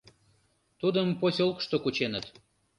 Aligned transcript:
Тудым 0.79 1.07
посёлкышто 1.19 1.77
кученыт. 1.83 2.25